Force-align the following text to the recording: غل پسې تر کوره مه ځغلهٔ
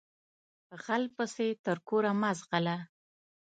غل 0.83 1.03
پسې 1.15 1.47
تر 1.65 1.77
کوره 1.87 2.11
مه 2.21 2.31
ځغلهٔ 2.39 2.77